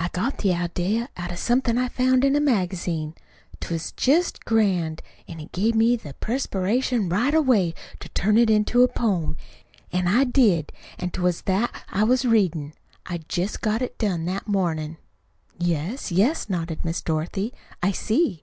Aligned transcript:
I 0.00 0.08
got 0.08 0.38
the 0.38 0.52
idea 0.52 1.10
out 1.16 1.30
of 1.30 1.38
something 1.38 1.78
I 1.78 1.86
found 1.86 2.24
in 2.24 2.34
a 2.34 2.40
magazine. 2.40 3.14
'T 3.60 3.72
was 3.72 3.92
jest 3.92 4.44
grand; 4.44 5.00
an' 5.28 5.38
it 5.38 5.52
give 5.52 5.76
me 5.76 5.94
the 5.94 6.14
perspiration 6.14 7.08
right 7.08 7.32
away 7.32 7.74
to 8.00 8.08
turn 8.08 8.36
it 8.36 8.50
into 8.50 8.82
a 8.82 8.88
poem. 8.88 9.36
An' 9.92 10.08
I 10.08 10.24
did. 10.24 10.72
An' 10.98 11.10
't 11.10 11.20
was 11.22 11.42
that 11.42 11.84
I 11.88 12.02
was 12.02 12.24
readin'. 12.24 12.72
I'd 13.06 13.28
jest 13.28 13.60
got 13.60 13.80
it 13.80 13.96
done 13.96 14.24
that 14.24 14.48
mornin'." 14.48 14.96
"Yes, 15.56 16.10
yes," 16.10 16.50
nodded 16.50 16.84
Miss 16.84 17.00
Dorothy. 17.00 17.54
"I 17.80 17.92
see." 17.92 18.42